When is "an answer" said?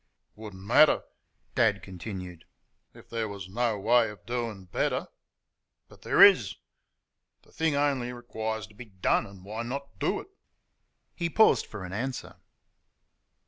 11.85-12.37